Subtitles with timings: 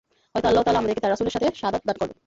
[0.33, 2.17] হয়তো আল্লাহ তাআলা আমাদেরকে তাঁর রাসূলের সাথে শাহাদাত দান করবেন।